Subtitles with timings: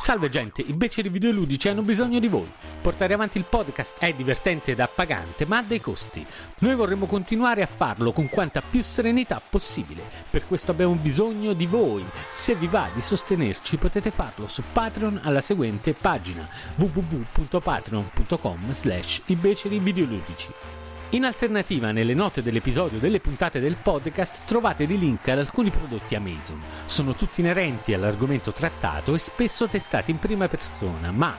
[0.00, 2.50] Salve gente, i beceri videoludici hanno bisogno di voi.
[2.80, 6.26] Portare avanti il podcast è divertente ed appagante, ma ha dei costi.
[6.60, 10.02] Noi vorremmo continuare a farlo con quanta più serenità possibile.
[10.30, 12.02] Per questo abbiamo bisogno di voi.
[12.32, 19.36] Se vi va di sostenerci potete farlo su Patreon alla seguente pagina www.patreon.com slash i
[19.36, 20.79] beceri videoludici.
[21.12, 26.14] In alternativa, nelle note dell'episodio delle puntate del podcast trovate dei link ad alcuni prodotti
[26.14, 26.62] Amazon.
[26.86, 31.36] Sono tutti inerenti all'argomento trattato e spesso testati in prima persona, ma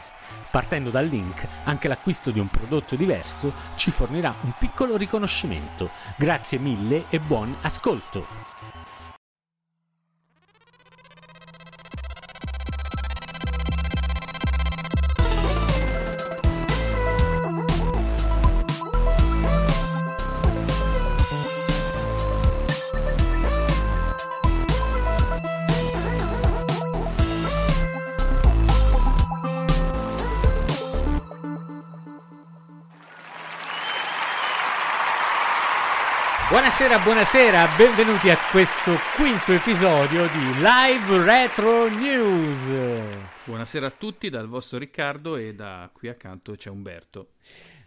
[0.52, 5.92] partendo dal link, anche l'acquisto di un prodotto diverso ci fornirà un piccolo riconoscimento.
[6.18, 8.61] Grazie mille e buon ascolto!
[36.52, 42.70] Buonasera, buonasera, benvenuti a questo quinto episodio di Live Retro News.
[43.46, 47.36] Buonasera a tutti dal vostro Riccardo e da qui accanto c'è Umberto.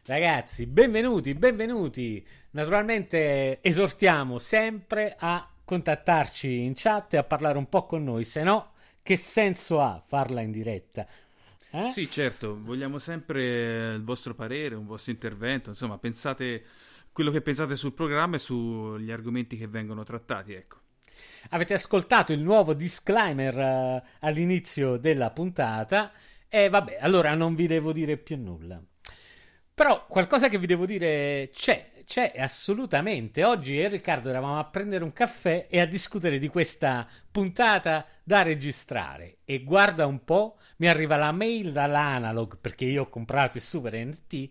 [0.06, 2.26] Ragazzi, benvenuti, benvenuti.
[2.52, 8.42] Naturalmente esortiamo sempre a contattarci in chat e a parlare un po' con noi, se
[8.44, 11.06] no che senso ha farla in diretta?
[11.70, 11.90] Eh?
[11.90, 16.64] Sì, certo, vogliamo sempre il vostro parere, un vostro intervento, insomma, pensate
[17.14, 20.78] quello che pensate sul programma e sugli argomenti che vengono trattati, ecco.
[21.50, 26.10] Avete ascoltato il nuovo disclaimer uh, all'inizio della puntata
[26.48, 28.82] e vabbè, allora non vi devo dire più nulla.
[29.72, 33.44] Però qualcosa che vi devo dire c'è, c'è assolutamente.
[33.44, 38.08] Oggi io e Riccardo eravamo a prendere un caffè e a discutere di questa puntata
[38.24, 39.38] da registrare.
[39.44, 43.94] E guarda un po', mi arriva la mail dall'analog perché io ho comprato il Super
[44.04, 44.50] NT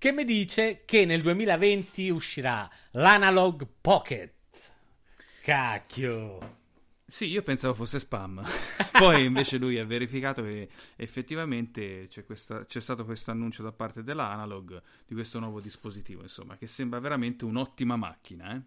[0.00, 4.32] che mi dice che nel 2020 uscirà l'Analog Pocket.
[5.42, 6.56] Cacchio.
[7.06, 8.42] Sì, io pensavo fosse spam.
[8.98, 14.02] Poi invece lui ha verificato che effettivamente c'è, questa, c'è stato questo annuncio da parte
[14.02, 18.60] dell'Analog di questo nuovo dispositivo, insomma, che sembra veramente un'ottima macchina, eh?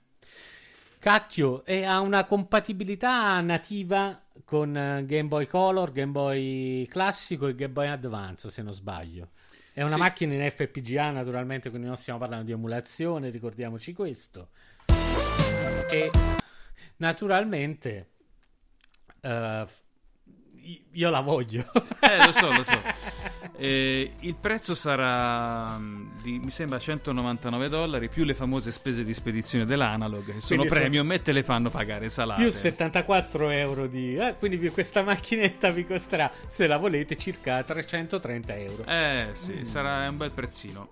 [0.99, 7.55] Cacchio, e ha una compatibilità nativa con eh, Game Boy Color, Game Boy classico e
[7.55, 9.29] Game Boy Advance, se non sbaglio.
[9.73, 9.99] È una sì.
[9.99, 14.49] macchina in FPGA, naturalmente, quindi non stiamo parlando di emulazione, ricordiamoci questo.
[15.89, 16.11] E
[16.97, 18.09] naturalmente
[19.21, 19.65] uh,
[20.91, 21.65] io la voglio.
[21.99, 22.81] eh, lo so, lo so.
[23.55, 29.13] Eh, il prezzo sarà mm, di, mi sembra 199 dollari più le famose spese di
[29.13, 31.19] spedizione dell'analog che sono premium sono...
[31.19, 32.41] e te le fanno pagare salate.
[32.41, 34.15] Più 74 euro di...
[34.15, 38.85] Eh, quindi questa macchinetta vi costerà, se la volete, circa 330 euro.
[38.85, 39.63] Eh sì, mm.
[39.63, 40.89] sarà un bel prezzino.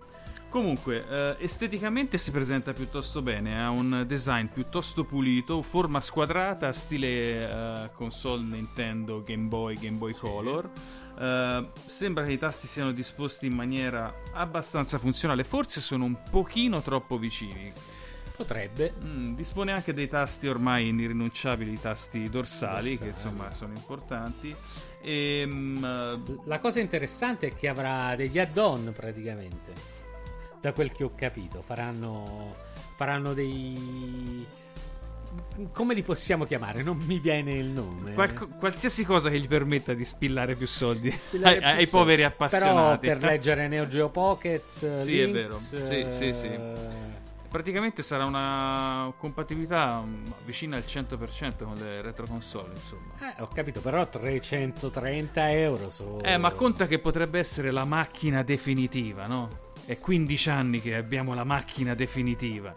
[0.52, 7.88] Comunque, eh, esteticamente si presenta piuttosto bene, ha un design piuttosto pulito, forma squadrata, stile
[7.88, 10.70] eh, console Nintendo, Game Boy, Game Boy Color.
[11.18, 16.82] Eh, sembra che i tasti siano disposti in maniera abbastanza funzionale, forse sono un pochino
[16.82, 17.72] troppo vicini.
[18.36, 18.92] Potrebbe.
[19.02, 22.98] Mm, dispone anche dei tasti ormai irrinunciabili, i tasti dorsali, dorsali.
[22.98, 24.54] che insomma sono importanti.
[25.02, 30.01] E, um, La cosa interessante è che avrà degli add-on praticamente
[30.62, 31.62] da quel che ho capito.
[31.62, 32.56] Faranno,
[32.96, 34.46] faranno dei.
[35.72, 36.84] Come li possiamo chiamare?
[36.84, 38.14] Non mi viene il nome.
[38.14, 41.90] Qual- qualsiasi cosa che gli permetta di spillare più soldi spillare ai, più ai soldi.
[41.90, 43.08] poveri appassionati.
[43.08, 44.98] Però per leggere Neo Geo Pocket.
[45.00, 46.12] sì, Links, è vero.
[46.14, 46.60] Sì, sì, sì.
[47.50, 50.02] Praticamente sarà una compatibilità
[50.46, 53.12] vicina al 100% con le retro console, insomma.
[53.20, 56.20] Eh, ho capito, però 330 euro su...
[56.24, 59.50] Eh, ma conta che potrebbe essere la macchina definitiva, no?
[59.92, 62.72] È 15 anni che abbiamo la macchina definitiva.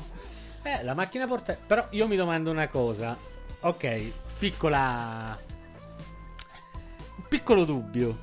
[0.65, 1.65] Eh, la macchina portatile.
[1.65, 3.17] Però io mi domando una cosa.
[3.61, 5.39] Ok, piccola.
[7.29, 8.19] Piccolo dubbio.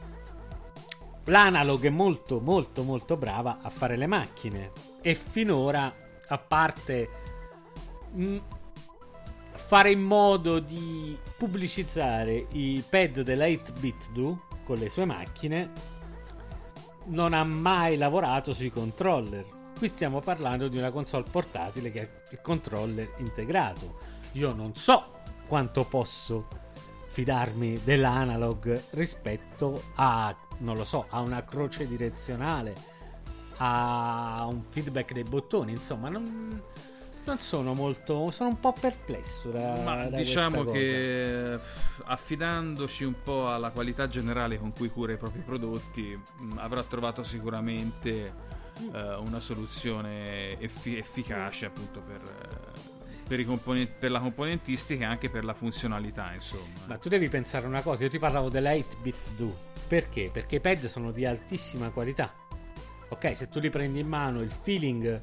[1.23, 4.71] L'analog è molto, molto, molto brava a fare le macchine.
[5.01, 5.89] E finora
[6.27, 7.09] a parte
[8.11, 8.37] mh,
[9.53, 15.71] fare in modo di pubblicizzare i pad della 8-bit Do con le sue macchine,
[17.11, 19.45] non ha mai lavorato sui controller.
[19.77, 23.99] Qui stiamo parlando di una console portatile che ha il controller integrato.
[24.33, 26.47] Io non so quanto posso
[27.11, 32.73] fidarmi dell'analog rispetto a, non lo so, a una croce direzionale,
[33.57, 36.61] a un feedback dei bottoni, insomma, non,
[37.25, 38.31] non sono molto.
[38.31, 39.49] Sono un po' perplesso.
[39.49, 41.59] Da, Ma da diciamo che
[42.05, 47.23] affidandoci un po' alla qualità generale con cui cura i propri prodotti, mh, avrà trovato
[47.23, 48.33] sicuramente
[48.93, 55.07] eh, una soluzione effi- efficace appunto per, eh, per, i componenti- per la componentistica e
[55.07, 56.63] anche per la funzionalità, insomma.
[56.87, 59.69] Ma tu devi pensare una cosa, io ti parlavo della 8-bit Do.
[59.87, 60.29] Perché?
[60.31, 62.33] Perché i pad sono di altissima qualità.
[63.09, 65.21] Ok, se tu li prendi in mano, il feeling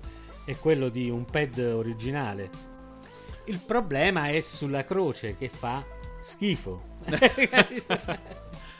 [0.50, 2.48] è quello di un pad originale.
[3.44, 5.84] Il problema è sulla croce che fa
[6.22, 6.96] schifo.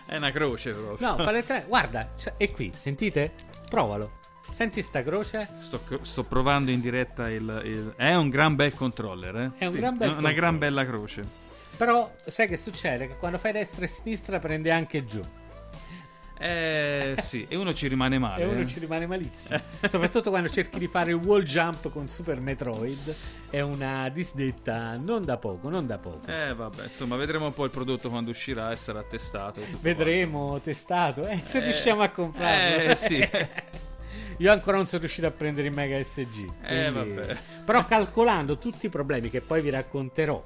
[0.06, 1.06] È una croce proprio.
[1.06, 1.64] no, fa le tre.
[1.68, 3.32] Guarda, cioè, è qui, sentite?
[3.68, 4.12] Provalo.
[4.50, 5.48] Senti sta croce?
[5.54, 9.50] Sto, sto provando in diretta il, il- È un gran bel controller, eh?
[9.58, 10.34] È un Sì, gran bel Una controller.
[10.34, 11.24] gran bella croce.
[11.76, 13.06] Però sai che succede?
[13.08, 15.20] Che quando fai destra e sinistra prende anche giù.
[16.38, 18.42] Eh sì, e uno ci rimane male.
[18.42, 18.66] E uno eh.
[18.66, 19.60] ci rimane malissimo.
[19.88, 23.14] Soprattutto quando cerchi di fare il wall jump con Super Metroid.
[23.50, 26.30] È una disdetta non da poco, non da poco.
[26.30, 29.60] Eh vabbè, insomma, vedremo un po' il prodotto quando uscirà e sarà testato.
[29.80, 31.26] Vedremo, testato.
[31.26, 32.90] Eh, se Eh, riusciamo a comprarlo.
[32.90, 33.28] eh, sì.
[34.40, 36.48] Io ancora non sono riuscito a prendere il Mega SG.
[36.62, 37.36] Eh, quindi- vabbè.
[37.64, 40.44] Però calcolando tutti i problemi che poi vi racconterò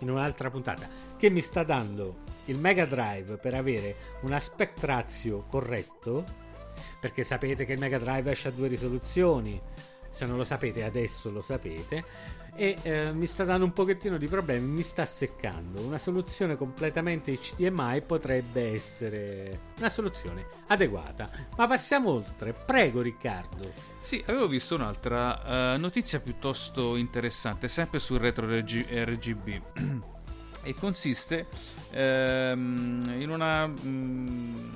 [0.00, 5.44] in un'altra puntata, che mi sta dando il Mega Drive per avere un aspect ratio
[5.48, 6.24] corretto,
[7.00, 9.60] perché sapete che il Mega Drive esce a due risoluzioni,
[10.10, 12.04] se non lo sapete adesso lo sapete,
[12.54, 15.80] e eh, mi sta dando un pochettino di problemi, mi sta seccando.
[15.80, 21.30] Una soluzione completamente HDMI potrebbe essere una soluzione adeguata.
[21.56, 23.72] Ma passiamo oltre, prego Riccardo.
[24.00, 30.10] Sì, avevo visto un'altra eh, notizia piuttosto interessante, sempre sul retro RG- RGB.
[30.62, 31.46] E consiste
[31.90, 33.66] ehm, in una.
[33.66, 34.70] mm,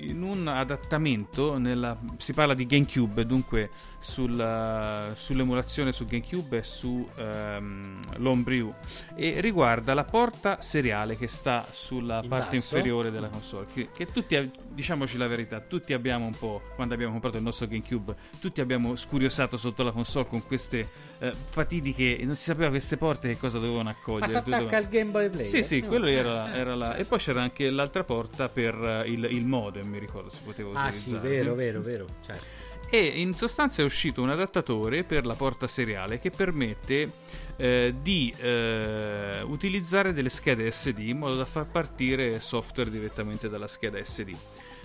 [0.00, 3.68] in un adattamento nella, si parla di GameCube dunque
[3.98, 8.72] sulla- sull'emulazione su GameCube e su ehm, l'Homebrew
[9.16, 12.76] e riguarda la porta seriale che sta sulla In parte basso?
[12.76, 14.36] inferiore della console che, che tutti
[14.78, 18.94] diciamoci la verità tutti abbiamo un po' quando abbiamo comprato il nostro GameCube tutti abbiamo
[18.94, 20.88] scuriosato sotto la console con queste
[21.18, 24.86] eh, fatidiche non si sapeva queste porte che cosa dovevano Ma accogliere si attacca al
[24.88, 25.48] Game Boy Player?
[25.48, 25.88] sì, sì, No.
[25.88, 26.88] quello era, Ah, era ah, la...
[26.92, 26.96] ah.
[26.96, 30.70] E poi c'era anche l'altra porta per eh, il, il modem, mi ricordo, si poteva
[30.80, 31.28] Ah sì, utilizzare.
[31.28, 32.06] vero, vero, vero.
[32.24, 32.66] Certo.
[32.90, 37.10] E in sostanza è uscito un adattatore per la porta seriale che permette
[37.56, 43.66] eh, di eh, utilizzare delle schede SD in modo da far partire software direttamente dalla
[43.66, 44.30] scheda SD.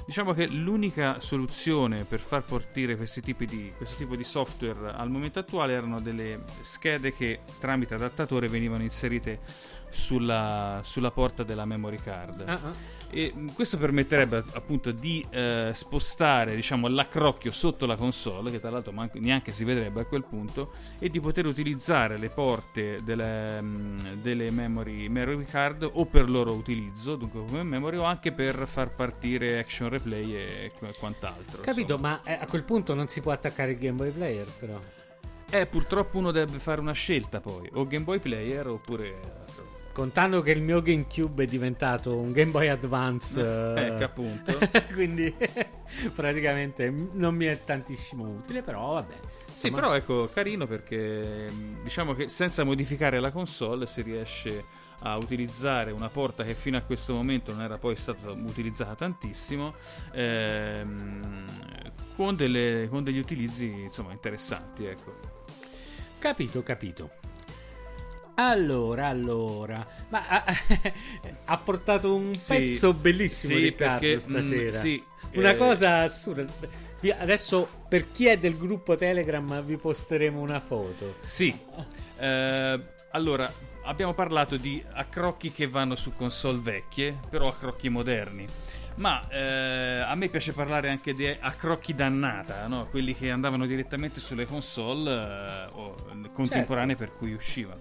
[0.05, 5.09] Diciamo che l'unica soluzione per far partire questi tipi di, questo tipo di software al
[5.09, 9.39] momento attuale erano delle schede che tramite adattatore venivano inserite
[9.89, 12.43] sulla, sulla porta della memory card.
[12.47, 12.92] Ah.
[13.13, 18.91] E questo permetterebbe appunto di eh, spostare diciamo, l'accrocchio sotto la console, che tra l'altro
[18.91, 24.21] manco- neanche si vedrebbe a quel punto, e di poter utilizzare le porte delle, mh,
[24.21, 28.95] delle memory, memory card o per loro utilizzo, dunque come memory, o anche per far
[28.95, 31.61] partire action replay e qu- quant'altro.
[31.61, 32.19] Capito, insomma.
[32.23, 34.79] ma eh, a quel punto non si può attaccare il Game Boy Player, però.
[35.51, 39.42] Eh, purtroppo uno deve fare una scelta poi, o Game Boy Player oppure...
[39.93, 43.39] Contando che il mio GameCube è diventato un Game Boy Advance.
[43.77, 44.57] eh, Ecco appunto.
[44.91, 45.33] quindi
[46.15, 49.15] praticamente non mi è tantissimo utile, però vabbè.
[49.45, 54.63] Sì, Insomma, però ecco, carino perché mh, diciamo che senza modificare la console si riesce
[55.05, 59.73] a utilizzare una porta che fino a questo momento non era poi stata utilizzata tantissimo
[60.13, 61.45] ehm,
[62.15, 65.15] con, delle- con degli utilizzi insomma interessanti ecco.
[66.19, 67.09] Capito, capito.
[68.35, 70.43] Allora, allora, ma ha,
[71.45, 74.77] ha portato un Sì, pezzo bellissimo sì, Riccardo perché, stasera.
[74.77, 76.45] mm, sì, Una eh, cosa assurda.
[77.19, 81.15] Adesso per chi è del gruppo Telegram vi posteremo una foto.
[81.27, 81.53] Sì,
[82.17, 82.79] Eh,
[83.11, 83.51] allora
[83.83, 88.47] abbiamo parlato di accrocchi che vanno su console vecchie, però accrocchi moderni.
[88.95, 92.87] Ma eh, a me piace parlare anche di accrocchi dannata, no?
[92.89, 95.95] quelli che andavano direttamente sulle console eh, o-
[96.31, 97.75] contemporanee per cui usciva.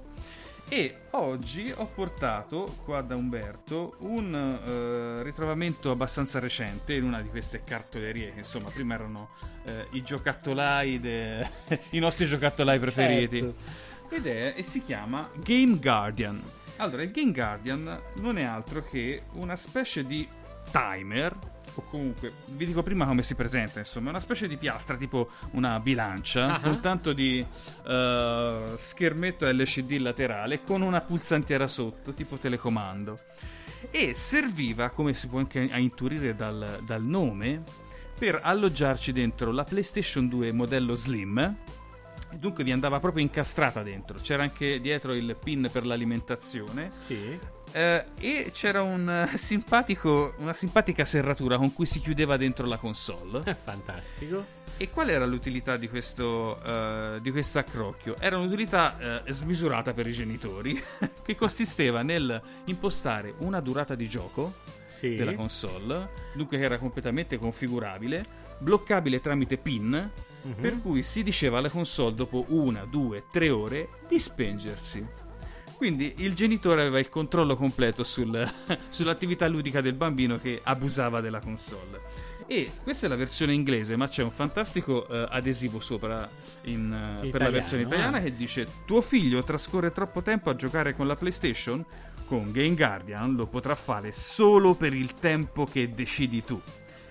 [0.73, 7.29] E oggi ho portato qua da Umberto un eh, ritrovamento abbastanza recente in una di
[7.29, 9.29] queste cartolerie che insomma prima erano
[9.65, 11.47] eh, i giocattolai, de...
[11.91, 13.41] i nostri giocattolai preferiti.
[13.41, 14.15] Certo.
[14.15, 16.43] Ed è, e si chiama Game Guardian.
[16.77, 20.27] Allora, il Game Guardian non è altro che una specie di
[20.71, 21.37] timer
[21.75, 25.31] o comunque vi dico prima come si presenta insomma è una specie di piastra tipo
[25.53, 26.61] una bilancia Ah.
[26.61, 27.45] con tanto di
[27.87, 33.19] eh, schermetto LCD laterale con una pulsantiera sotto tipo telecomando
[33.91, 37.63] e serviva come si può anche intuire dal, dal nome
[38.19, 41.57] per alloggiarci dentro la PlayStation 2 modello Slim
[42.35, 47.39] dunque vi andava proprio incastrata dentro c'era anche dietro il pin per l'alimentazione Sì.
[47.73, 52.77] Eh, e c'era un eh, simpatico, una simpatica serratura con cui si chiudeva dentro la
[52.77, 53.43] console.
[53.65, 54.61] Fantastico.
[54.79, 58.17] E qual era l'utilità di questo, eh, di questo accrocchio?
[58.19, 60.83] Era un'utilità eh, smisurata per i genitori,
[61.23, 64.55] che consisteva nel impostare una durata di gioco
[64.87, 65.15] Sì.
[65.15, 68.25] della console, dunque che era completamente configurabile,
[68.59, 70.11] bloccabile tramite PIN,
[70.45, 70.55] Mhm.
[70.61, 75.07] per cui si diceva alla console dopo una, due, tre ore di spengersi.
[75.83, 78.49] Quindi il genitore aveva il controllo completo sul-
[78.89, 82.01] sull'attività ludica del bambino che abusava della console.
[82.47, 86.31] E questa è la versione inglese, ma c'è un fantastico eh, adesivo sopra
[86.67, 88.23] in, eh, per la versione italiana ah.
[88.23, 91.85] che dice: Tuo figlio trascorre troppo tempo a giocare con la PlayStation?
[92.27, 96.63] Con Game Guardian lo potrà fare solo per il tempo che decidi tu.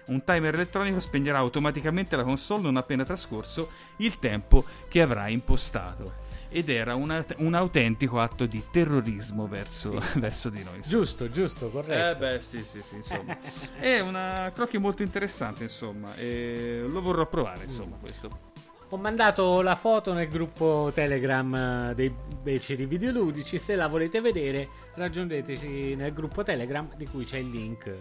[0.06, 6.30] Un timer elettronico spegnerà automaticamente la console non appena trascorso il tempo che avrà impostato.
[6.54, 10.82] Ed era una- un autentico atto di terrorismo verso, verso di noi.
[10.86, 12.20] Giusto, giusto, Eh corretto.
[12.20, 13.38] beh, sì, sì, sì, insomma.
[13.80, 18.50] È una crocchio molto interessante, insomma, e lo vorrò provare, insomma, questo.
[18.90, 23.58] Ho mandato la foto nel gruppo Telegram eh, dei beceri videoludici.
[23.58, 27.98] Se la volete vedere, raggiungeteci nel gruppo Telegram di cui c'è il link eh,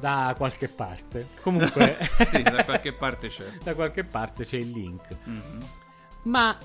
[0.00, 1.26] da qualche parte.
[1.42, 3.44] Comunque, sì, da qualche parte c'è.
[3.62, 5.08] da qualche parte c'è il link.
[5.24, 5.60] Mhm.
[6.26, 6.56] Ma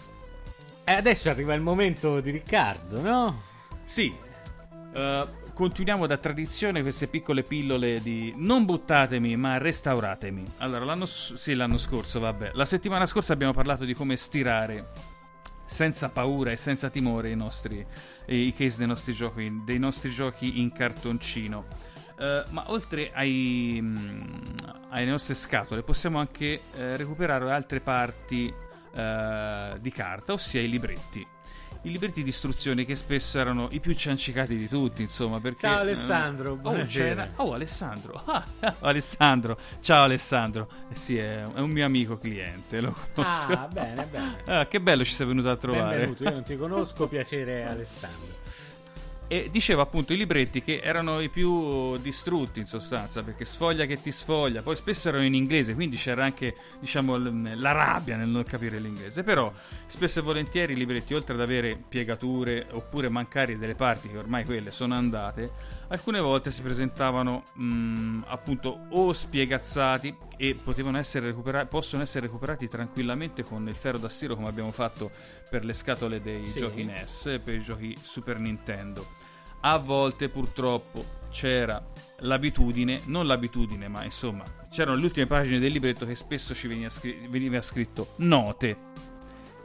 [0.84, 3.41] eh, adesso arriva il momento di Riccardo, no?
[3.86, 4.13] Sì,
[4.94, 10.46] eh, continuiamo da tradizione queste piccole pillole di non buttatemi ma restauratemi.
[10.58, 12.51] Allora, l'anno, sì, l'anno scorso, vabbè.
[12.53, 14.89] La settimana scorsa abbiamo parlato di come stirare
[15.65, 17.86] senza paura e senza timore i nostri
[18.25, 21.65] i case dei nostri giochi, dei nostri giochi in cartoncino.
[22.20, 23.96] Eh, ma oltre ai, mm,
[24.89, 28.51] alle nostre scatole possiamo anche eh, recuperare altre parti
[28.93, 31.25] eh, di carta, ossia i libretti.
[31.83, 35.62] I libretti di istruzioni che spesso erano i più ciancicati di tutti, insomma, perché...
[35.62, 37.31] Ciao, Alessandro, oh, buonasera.
[37.38, 38.21] Oh, Alessandro.
[38.60, 39.57] Ah, Alessandro.
[39.79, 40.67] Ciao Alessandro.
[40.91, 43.51] Eh sì, è, è un mio amico cliente, lo conosco.
[43.53, 44.41] Ah, bene, bene.
[44.45, 45.95] Ah, che bello ci sei venuto a trovare.
[45.95, 48.27] Benvenuto, io non ti conosco, piacere Alessandro.
[49.31, 54.01] E diceva appunto i libretti che erano i più distrutti in sostanza, perché sfoglia che
[54.01, 58.43] ti sfoglia, poi spesso erano in inglese, quindi c'era anche diciamo la rabbia nel non
[58.43, 59.50] capire l'inglese, però
[59.85, 64.43] spesso e volentieri i libretti oltre ad avere piegature oppure mancare delle parti che ormai
[64.43, 71.67] quelle sono andate, alcune volte si presentavano mh, appunto o spiegazzati e potevano essere recuperati,
[71.67, 75.12] possono essere recuperati tranquillamente con il ferro da stiro come abbiamo fatto
[75.50, 76.60] per le scatole dei Sì.
[76.60, 79.05] giochi NES e per i giochi Super Nintendo.
[79.62, 81.86] A volte purtroppo c'era
[82.19, 86.89] l'abitudine, non l'abitudine, ma insomma, c'erano le ultime pagine del libretto che spesso ci veniva,
[86.89, 89.10] scri- veniva scritto note.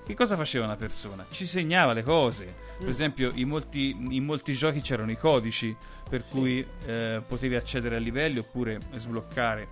[0.07, 1.27] Che cosa faceva una persona?
[1.29, 2.55] Ci segnava le cose.
[2.79, 5.75] Per esempio, in molti, in molti giochi c'erano i codici
[6.09, 9.67] per cui eh, potevi accedere a livelli oppure sbloccare.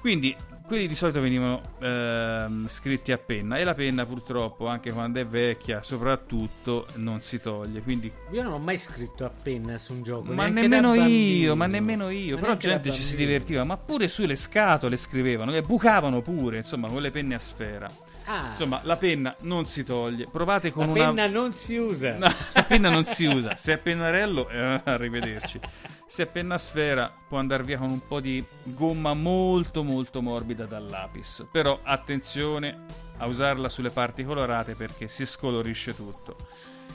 [0.00, 5.18] Quindi quelli di solito venivano ehm, scritti a penna e la penna purtroppo anche quando
[5.20, 9.92] è vecchia soprattutto non si toglie quindi Io non ho mai scritto a penna su
[9.92, 10.32] un gioco.
[10.32, 14.36] ma nemmeno io ma nemmeno io Ma però gente ci si divertiva ma pure sulle
[14.36, 17.86] scatole scrivevano e bucavano pure insomma con le penne a sfera
[18.26, 22.16] Ah, insomma la penna non si toglie provate con la una penna non si usa.
[22.16, 23.56] No, la penna non si usa.
[23.56, 25.60] Se è pennarello, eh, arrivederci.
[26.06, 30.64] Se è penna sfera, può andare via con un po' di gomma molto molto morbida
[30.64, 31.46] dal lapis.
[31.50, 32.84] Però attenzione
[33.18, 36.36] a usarla sulle parti colorate perché si scolorisce tutto.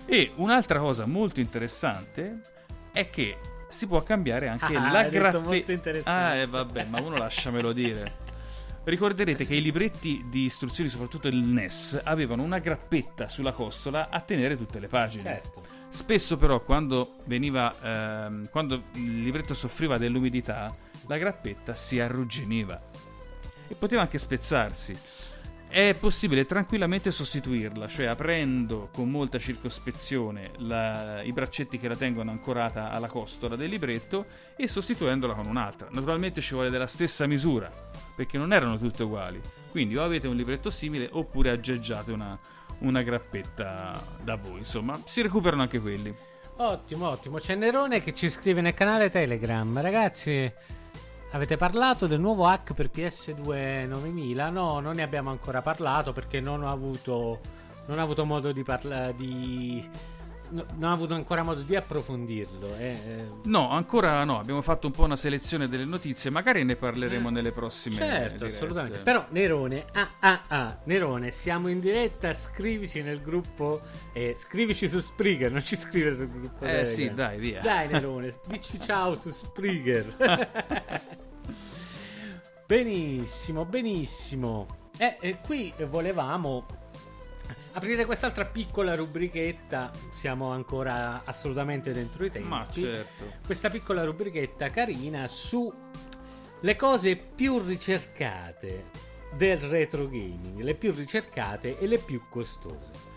[0.06, 2.40] E un'altra cosa molto interessante
[2.92, 3.38] è che
[3.70, 5.72] si può cambiare anche Ah, la detto molto graffetta.
[5.74, 6.10] interessante.
[6.12, 8.28] Ah, eh, vabbè, ma uno lasciamelo dire.
[8.90, 14.20] Ricorderete che i libretti di istruzioni, soprattutto il NES, avevano una grappetta sulla costola a
[14.20, 15.24] tenere tutte le pagine.
[15.24, 15.64] Certo.
[15.90, 20.76] Spesso però quando veniva ehm, quando il libretto soffriva dell'umidità,
[21.08, 22.82] la grappetta si arrugginiva
[23.68, 24.98] e poteva anche spezzarsi.
[25.70, 32.32] È possibile tranquillamente sostituirla, cioè aprendo con molta circospezione la, i braccetti che la tengono
[32.32, 35.88] ancorata alla costola del libretto e sostituendola con un'altra.
[35.92, 37.72] Naturalmente ci vuole della stessa misura,
[38.16, 39.40] perché non erano tutte uguali.
[39.70, 42.38] Quindi o avete un libretto simile oppure aggeggiate una,
[42.80, 44.58] una grappetta da voi.
[44.58, 46.14] Insomma, si recuperano anche quelli.
[46.58, 47.38] Ottimo, ottimo.
[47.38, 49.80] C'è Nerone che ci scrive nel canale Telegram.
[49.80, 50.52] Ragazzi,
[51.32, 54.50] Avete parlato del nuovo hack per PS2 9000?
[54.50, 57.40] No, non ne abbiamo ancora parlato perché non ho avuto,
[57.86, 59.88] non ho avuto modo di parlare di...
[60.52, 62.76] No, non ho avuto ancora modo di approfondirlo.
[62.76, 63.26] Eh, eh.
[63.44, 64.40] No, ancora no.
[64.40, 66.30] Abbiamo fatto un po' una selezione delle notizie.
[66.30, 67.96] Magari ne parleremo eh, nelle prossime.
[67.96, 68.46] Certo, dirette.
[68.46, 68.98] assolutamente.
[69.00, 72.34] Però, Nerone, ah, ah, ah, Nerone, siamo in diretta.
[72.34, 73.82] Scrivici nel gruppo.
[74.14, 75.52] Eh, scrivici su Spreaker.
[75.52, 76.66] Non ci scrive sul gruppo.
[76.66, 77.62] Eh, sì, dai, via.
[77.62, 80.18] Dai, Nerone, dici ciao su Spreaker.
[82.66, 84.66] benissimo, benissimo.
[84.98, 86.66] E eh, qui volevamo
[87.74, 89.92] aprire quest'altra piccola rubrichetta.
[90.14, 92.48] Siamo ancora assolutamente dentro i tempi.
[92.48, 93.26] Ma certo.
[93.46, 95.72] Questa piccola rubrichetta carina su
[96.62, 103.08] le cose più ricercate del retro gaming, le più ricercate e le più costose.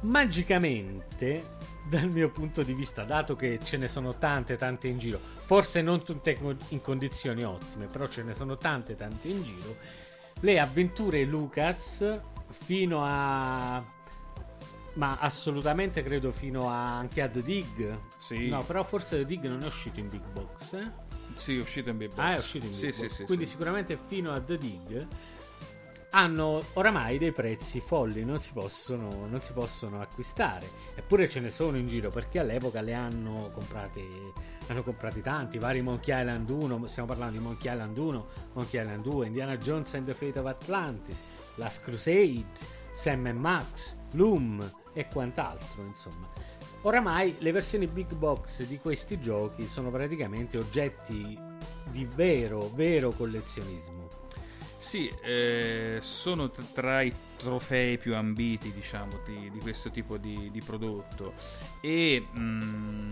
[0.00, 1.54] Magicamente
[1.88, 5.82] dal mio punto di vista, dato che ce ne sono tante, tante in giro, forse
[5.82, 6.36] non tutte
[6.68, 9.76] in condizioni ottime, però ce ne sono tante, tante in giro,
[10.40, 12.18] le avventure Lucas
[12.66, 13.82] fino a...
[14.94, 17.98] Ma assolutamente credo fino a, anche a The Dig.
[18.18, 18.48] Sì.
[18.48, 20.72] No, però forse The Dig non è uscito in Big Box.
[20.72, 20.90] Eh?
[21.36, 22.18] Sì, è uscito in Big Box.
[22.18, 23.12] Ah, è uscito in Big sì, Box.
[23.12, 25.06] Sì, Quindi sicuramente fino a The Dig
[26.10, 30.66] hanno oramai dei prezzi folli, non si, possono, non si possono acquistare.
[30.94, 34.00] Eppure ce ne sono in giro perché all'epoca le hanno comprate,
[34.68, 39.02] hanno comprati tanti, vari Monkey Island 1, stiamo parlando di Monkey Island 1, Monkey Island
[39.02, 41.22] 2, Indiana Jones and the Fate of Atlantis,
[41.56, 42.46] Last Crusade,
[42.92, 46.26] Sam Max, Loom e quant'altro, insomma.
[46.82, 51.38] Oramai le versioni big box di questi giochi sono praticamente oggetti
[51.90, 54.25] di vero, vero collezionismo
[54.86, 60.62] sì, eh, sono tra i trofei più ambiti, diciamo, di, di questo tipo di, di
[60.64, 61.34] prodotto
[61.80, 63.10] e mh, mm,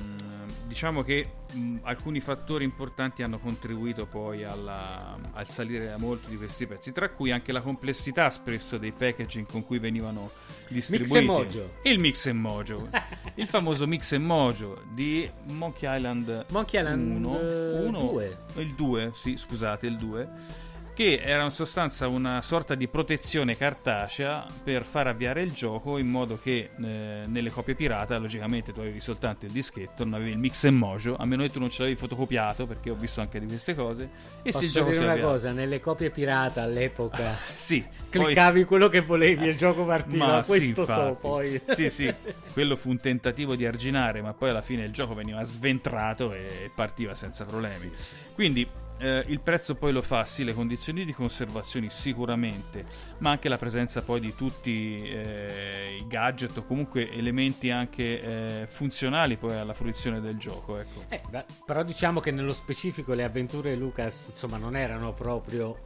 [0.69, 6.37] diciamo che mh, mm, alcuni fattori importanti hanno contribuito poi alla, al salire molto di
[6.37, 10.31] questi prezzi, tra cui anche la complessità spesso dei packaging con cui venivano
[10.69, 11.27] distribuiti.
[11.27, 11.69] Mix.
[11.83, 12.89] Il mix and mojo.
[13.35, 18.37] il famoso mix and mojo di Monkey Island, Monkey Island 1, 2.
[18.59, 20.64] Il 2, sì, scusate, il 2
[20.95, 26.07] che era in sostanza una sorta di protezione cartacea per far avviare il gioco in
[26.07, 30.39] modo che eh, nelle copie pirata, logicamente tu avevi soltanto il dischetto, non avevi il
[30.39, 33.41] mix e mojo, a meno che tu non ce l'avevi fotocopiato, perché ho visto anche
[33.41, 34.09] di queste cose.
[34.43, 35.33] E Posso se il gioco dire si una avviava.
[35.33, 38.69] cosa, nelle copie pirata all'epoca sì, cliccavi poi...
[38.69, 41.61] quello che volevi e il gioco partiva, ma questo sì, so poi.
[41.67, 42.15] sì, sì,
[42.53, 46.71] quello fu un tentativo di arginare, ma poi alla fine il gioco veniva sventrato e
[46.73, 47.91] partiva senza problemi.
[48.35, 48.67] Quindi
[48.99, 52.85] eh, il prezzo poi lo fa sì le condizioni di conservazione sicuramente
[53.19, 58.67] ma anche la presenza poi di tutti eh, i gadget o comunque elementi anche eh,
[58.67, 61.05] funzionali poi alla fruizione del gioco ecco.
[61.09, 65.77] Eh, beh, però diciamo che nello specifico le avventure Lucas insomma non erano proprio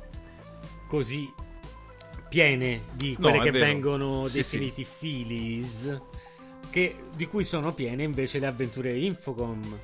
[0.86, 1.32] così
[2.28, 3.64] piene di quelle no, che vero.
[3.64, 4.90] vengono sì, definiti sì.
[4.98, 6.00] filis
[6.70, 9.78] che, di cui sono piene invece le avventure Infocom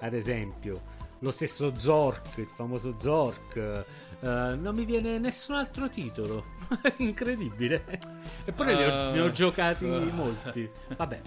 [0.00, 0.89] ad esempio
[1.20, 3.84] lo stesso Zork, il famoso Zork.
[4.20, 4.26] Uh,
[4.60, 6.58] non mi viene nessun altro titolo.
[6.98, 7.84] Incredibile.
[8.44, 10.10] Eppure uh, ne, ho, ne ho giocati uh.
[10.12, 10.68] molti.
[10.96, 11.20] Vabbè.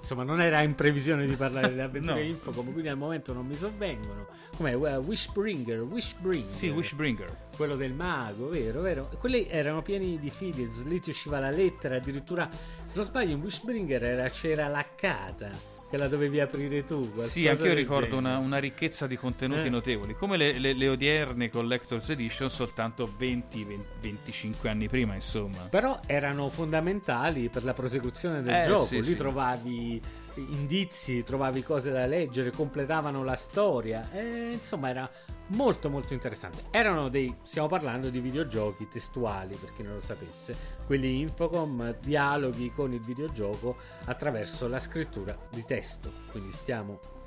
[0.00, 2.28] Insomma, non era in previsione di parlare delle avventure no.
[2.28, 4.26] Infocom, quindi al momento non mi sovvengono.
[4.56, 4.74] Com'è?
[4.74, 6.50] Wishbringer, Wishbringer.
[6.50, 7.48] Sì, Wishbringer.
[7.56, 9.10] Quello del mago, vero, vero.
[9.18, 13.42] Quelli erano pieni di filis, lì ti usciva la lettera, addirittura, se non sbaglio, in
[13.42, 17.10] Wishbringer era, c'era l'accata che la dovevi aprire tu.
[17.16, 19.70] Sì, anche io ricordo una, una, ricchezza di contenuti eh.
[19.70, 25.66] notevoli, come le, le, le, odierne Collector's Edition soltanto 20-25 anni prima, insomma.
[25.70, 29.14] Però erano fondamentali per la prosecuzione del eh, gioco, sì, lì sì.
[29.14, 30.00] trovavi
[30.38, 35.10] indizi, trovavi cose da leggere, completavano la storia, e, insomma era
[35.48, 36.64] molto molto interessante.
[36.70, 42.72] Erano dei, stiamo parlando di videogiochi testuali, per chi non lo sapesse, quelli Infocom, dialoghi
[42.72, 47.17] con il videogioco attraverso la scrittura di testo, quindi stiamo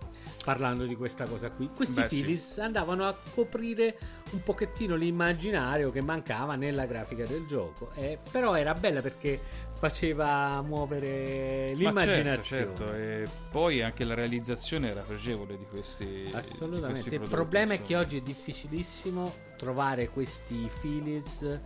[0.44, 1.70] parlando di questa cosa qui.
[1.76, 2.62] Questi Beh, filis sì.
[2.62, 3.98] andavano a coprire
[4.32, 9.40] un pochettino l'immaginario che mancava nella grafica del gioco, eh, però era bella perché
[9.74, 12.44] faceva muovere l'immaginazione.
[12.44, 16.30] Certo, certo, e poi anche la realizzazione era pregevole di questi.
[16.34, 17.02] Assolutamente.
[17.02, 17.86] Di questi Il problema insomma.
[17.86, 21.60] è che oggi è difficilissimo trovare questi filis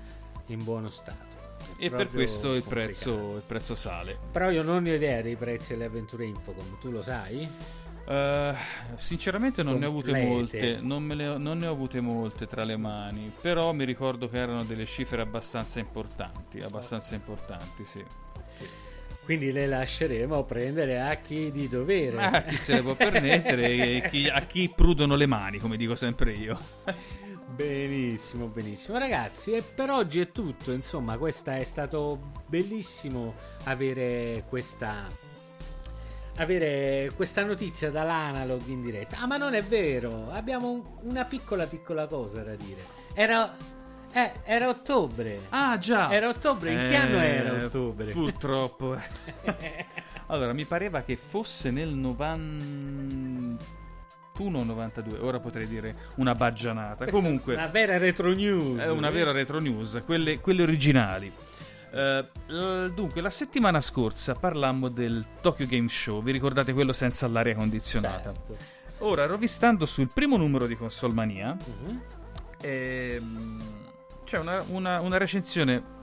[0.48, 1.34] in buono stato.
[1.78, 4.18] E per questo il prezzo, il prezzo, sale.
[4.32, 7.50] Però io non ho idea dei prezzi delle avventure Infocom, tu lo sai?
[8.06, 8.56] Uh,
[8.98, 12.78] sinceramente non ne ho avute molte, non, le, non, ne ho avute molte tra le
[12.78, 18.06] mani, però mi ricordo che erano delle cifre abbastanza importanti, abbastanza importanti, sì.
[19.26, 22.18] Quindi le lasceremo prendere a chi di dovere.
[22.22, 25.96] A chi se le può permettere e chi, a chi prudono le mani, come dico
[25.96, 26.60] sempre io.
[27.56, 29.00] benissimo, benissimo.
[29.00, 30.72] Ragazzi, e per oggi è tutto.
[30.72, 35.08] Insomma, questa è stato bellissimo avere questa
[36.38, 39.20] avere questa notizia dall'analog in diretta.
[39.20, 42.84] Ah, ma non è vero, abbiamo una piccola piccola cosa da dire.
[43.14, 43.56] Era
[44.16, 45.42] eh, era ottobre.
[45.50, 46.10] Ah, già.
[46.10, 46.72] Era ottobre.
[46.72, 48.14] In eh, che anno era ottobre?
[48.14, 48.96] Purtroppo.
[50.28, 53.58] allora, mi pareva che fosse nel 91
[54.64, 55.20] 92.
[55.20, 57.04] Ora potrei dire una baggianata.
[57.04, 58.80] Questa Comunque, una vera retro news.
[58.80, 61.30] È una vera retro news, quelle, quelle originali.
[61.96, 66.22] Uh, dunque, la settimana scorsa parlammo del Tokyo Game Show.
[66.22, 68.34] Vi ricordate quello senza l'aria condizionata?
[68.34, 68.58] Certo.
[69.00, 72.02] Ora, rovistando sul primo numero di Console Mania, uh-huh.
[72.60, 73.64] ehm,
[74.26, 75.94] c'è una, una, una recensione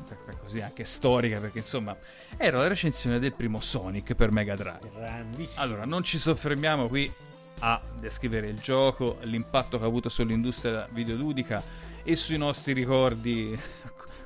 [0.42, 1.96] così anche storica perché insomma
[2.36, 4.90] era la recensione del primo Sonic per Mega Drive.
[4.94, 5.62] Grandissimo.
[5.62, 7.12] Allora, non ci soffermiamo qui
[7.60, 11.62] a descrivere il gioco, l'impatto che ha avuto sull'industria videoludica
[12.02, 13.58] e sui nostri ricordi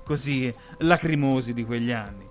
[0.06, 2.26] così lacrimosi di quegli anni.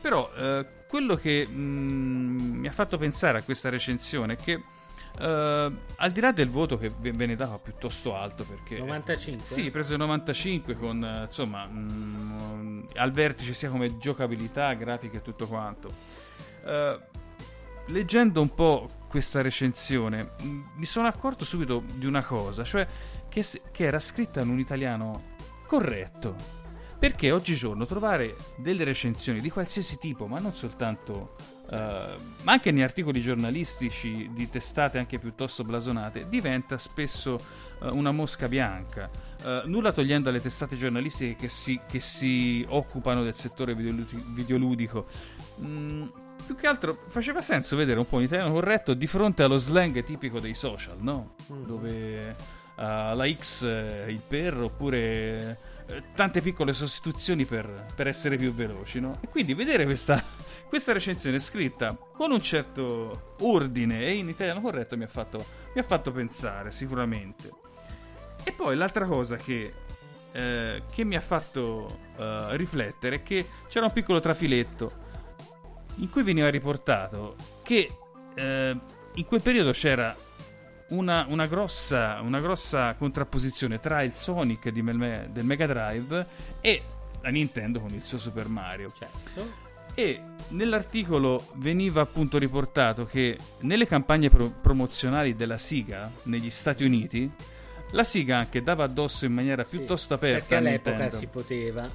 [0.00, 4.60] Però eh, quello che mm, mi ha fatto pensare a questa recensione è che
[5.16, 9.70] Uh, al di là del voto che ve ne dava piuttosto alto perché 95 sì
[9.70, 15.22] preso il 95 con uh, insomma mh, mm, al vertice sia come giocabilità grafica e
[15.22, 15.92] tutto quanto.
[16.64, 17.00] Uh,
[17.92, 22.84] leggendo un po' questa recensione mh, mm, mi sono accorto subito di una cosa cioè
[23.28, 25.36] che, che era scritta in un italiano
[25.68, 26.63] corretto
[26.98, 32.82] perché oggigiorno trovare delle recensioni di qualsiasi tipo ma non soltanto Uh, ma anche negli
[32.82, 37.40] articoli giornalistici di testate anche piuttosto blasonate, diventa spesso
[37.80, 39.08] uh, una mosca bianca.
[39.42, 45.06] Uh, nulla togliendo alle testate giornalistiche che si, che si occupano del settore videoludico.
[45.62, 46.06] Mm,
[46.44, 50.04] più che altro faceva senso vedere un po' in italiano corretto di fronte allo slang
[50.04, 51.34] tipico dei social, no?
[51.50, 51.64] Mm.
[51.64, 52.36] Dove
[52.76, 55.56] la X è il per oppure
[56.14, 59.18] tante piccole sostituzioni per, per essere più veloci, no?
[59.20, 60.22] E quindi vedere questa
[60.74, 65.38] questa recensione scritta con un certo ordine e in italiano corretto mi ha fatto,
[65.72, 67.48] mi ha fatto pensare sicuramente.
[68.42, 69.72] E poi l'altra cosa che,
[70.32, 75.02] eh, che mi ha fatto eh, riflettere è che c'era un piccolo trafiletto
[75.98, 77.88] in cui veniva riportato che
[78.34, 78.80] eh,
[79.14, 80.12] in quel periodo c'era
[80.88, 86.26] una, una, grossa, una, grossa, contrapposizione tra il Sonic Mel- del Mega Drive
[86.60, 86.82] e
[87.20, 88.92] la Nintendo con il suo Super Mario.
[88.96, 89.62] Certo.
[89.94, 97.30] E nell'articolo veniva appunto riportato che nelle campagne pro- promozionali della Siga negli Stati Uniti,
[97.92, 100.38] la Siga anche dava addosso in maniera piuttosto aperta.
[100.38, 101.88] Perché all'epoca si poteva.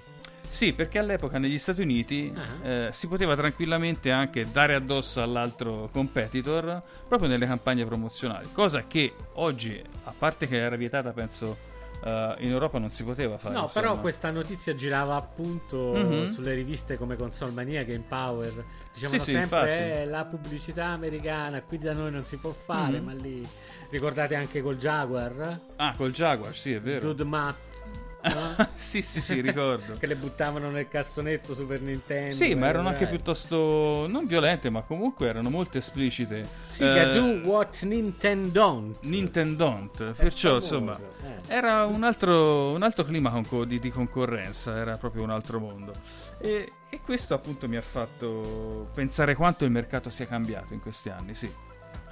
[0.50, 2.68] Sì, perché all'epoca negli Stati Uniti uh-huh.
[2.68, 9.14] eh, si poteva tranquillamente anche dare addosso all'altro competitor proprio nelle campagne promozionali, cosa che
[9.34, 13.54] oggi, a parte che era vietata, penso Uh, in Europa non si poteva fare.
[13.54, 13.88] No, insomma.
[13.88, 16.28] però questa notizia girava appunto mm-hmm.
[16.28, 18.64] sulle riviste come Console Mania, Game Power.
[18.94, 23.02] Dicevano sì, sempre sì, eh, la pubblicità americana, qui da noi non si può fare,
[23.02, 23.04] mm-hmm.
[23.04, 23.46] ma lì
[23.90, 25.60] ricordate anche col Jaguar?
[25.76, 27.02] Ah, col Jaguar, sì, è vero.
[27.02, 27.79] Dude Math
[28.22, 28.70] No?
[28.76, 29.94] sì, sì, sì, ricordo.
[29.98, 32.36] che le buttavano nel cassonetto Super Nintendo.
[32.36, 36.46] Sì, ma erano anche piuttosto non violente, ma comunque erano molto esplicite.
[36.64, 38.98] Sì, eh, che do what Nintendo don't.
[39.04, 40.14] Nintendo don't.
[40.14, 41.54] Perciò, famoso, insomma, eh.
[41.54, 45.94] era un altro, un altro clima di, di, concorrenza, era proprio un altro mondo.
[46.40, 51.10] E, e questo appunto mi ha fatto pensare quanto il mercato sia cambiato in questi
[51.10, 51.50] anni, sì.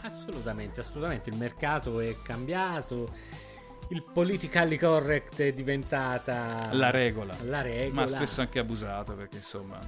[0.02, 1.30] Assolutamente, assolutamente.
[1.30, 3.12] Il mercato è cambiato
[3.90, 7.36] il politically correct è diventata la regola.
[7.44, 8.02] La regola.
[8.02, 9.80] Ma spesso anche abusato perché insomma.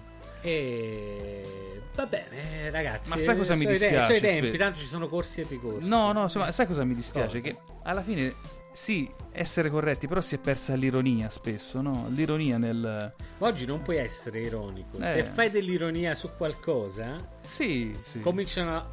[0.41, 3.09] E va bene, ragazzi.
[3.09, 4.17] Ma sai cosa mi dispiace?
[4.17, 5.88] Sui tempi, tanto ci sono corsi e ricorsi.
[5.88, 7.41] No, no, insomma, sai cosa mi dispiace?
[7.41, 7.53] Cosa?
[7.53, 8.33] Che alla fine
[8.71, 12.05] sì, essere corretti, però si è persa l'ironia spesso, no?
[12.09, 13.13] L'ironia nel.
[13.39, 14.97] Oggi non puoi essere ironico.
[14.97, 15.05] Eh.
[15.05, 18.21] Se fai dell'ironia su qualcosa, sì, sì.
[18.21, 18.89] cominciano a.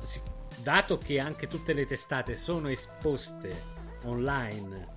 [0.59, 3.55] Dato che anche tutte le testate sono esposte
[4.05, 4.96] online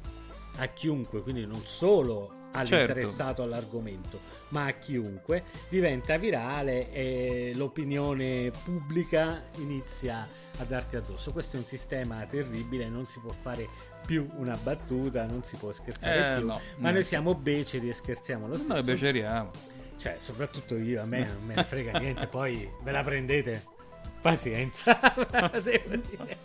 [0.59, 3.41] a chiunque, quindi non solo all'interessato certo.
[3.43, 4.19] all'argomento,
[4.49, 11.31] ma a chiunque, diventa virale e l'opinione pubblica inizia a darti addosso.
[11.31, 13.67] Questo è un sistema terribile, non si può fare
[14.05, 16.47] più una battuta, non si può scherzare Eh, più.
[16.47, 16.91] no, ma niente.
[16.91, 18.73] noi siamo beceri e scherziamo lo stesso.
[18.73, 19.51] Noi beceriamo.
[19.97, 23.63] Cioè, soprattutto io, a me non me ne frega niente, poi ve la prendete.
[24.21, 24.99] Pazienza,
[25.63, 26.37] devo dire.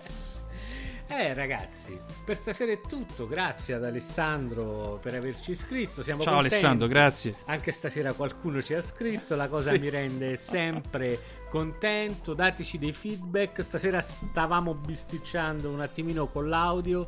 [1.07, 3.29] Eh ragazzi, per stasera è tutto.
[3.29, 6.03] Grazie ad Alessandro per averci iscritto.
[6.03, 6.55] Siamo Ciao contenti.
[6.57, 7.35] Alessandro, grazie.
[7.45, 9.79] Anche stasera qualcuno ci ha scritto, la cosa Sì.
[9.79, 11.19] mi rende sempre
[11.51, 12.35] contento.
[12.35, 13.63] Dateci dei feedback.
[13.63, 17.07] Stasera stavamo bisticciando un attimino con l'audio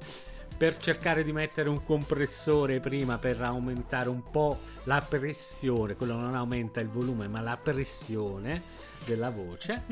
[0.57, 5.97] per cercare di mettere un compressore prima per aumentare un po' la pressione.
[5.97, 8.63] Quello non aumenta il volume, ma la pressione
[9.05, 9.83] della voce.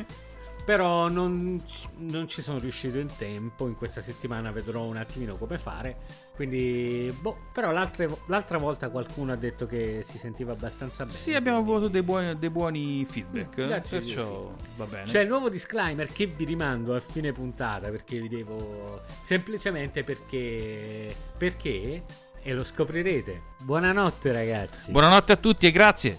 [0.64, 3.66] Però non, ci- non ci sono riuscito in tempo.
[3.66, 5.96] In questa settimana vedrò un attimino come fare.
[6.34, 11.16] Quindi, boh, però l'altra, volta qualcuno ha detto che si sentiva abbastanza bene.
[11.16, 13.60] Sì, abbiamo avuto dei buoni, dei buoni feedback.
[13.60, 15.04] Mm, grazie, perciò va bene.
[15.04, 19.02] C'è il nuovo disclaimer che vi rimando a fine puntata perché vi devo.
[19.20, 21.14] semplicemente perché.
[21.36, 22.02] perché.
[22.42, 23.42] e lo scoprirete.
[23.62, 24.90] Buonanotte, ragazzi.
[24.90, 26.18] Buonanotte a tutti e grazie.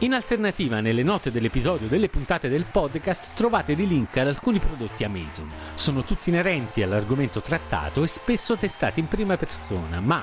[0.00, 5.04] In alternativa, nelle note dell'episodio delle puntate del podcast trovate dei link ad alcuni prodotti
[5.04, 5.50] Amazon.
[5.74, 10.22] Sono tutti inerenti all'argomento trattato e spesso testati in prima persona, ma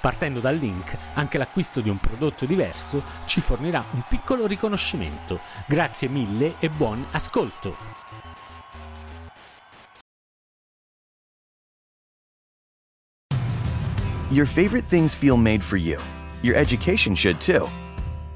[0.00, 5.40] partendo dal link, anche l'acquisto di un prodotto diverso ci fornirà un piccolo riconoscimento.
[5.66, 7.76] Grazie mille e buon ascolto!
[14.30, 15.98] Your favorite things feel made for you.
[16.42, 17.66] Your education should too.